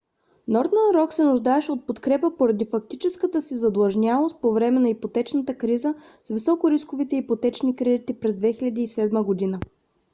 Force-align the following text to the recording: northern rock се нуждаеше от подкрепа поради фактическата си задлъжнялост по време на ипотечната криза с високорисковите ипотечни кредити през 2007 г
northern 0.53 0.91
rock 0.97 1.09
се 1.15 1.23
нуждаеше 1.23 1.71
от 1.71 1.85
подкрепа 1.87 2.31
поради 2.37 2.65
фактическата 2.65 3.41
си 3.41 3.57
задлъжнялост 3.57 4.41
по 4.41 4.53
време 4.53 4.79
на 4.79 4.89
ипотечната 4.89 5.57
криза 5.57 5.93
с 6.23 6.31
високорисковите 6.33 7.15
ипотечни 7.15 7.75
кредити 7.75 8.19
през 8.19 8.33
2007 8.35 9.59
г 9.59 9.65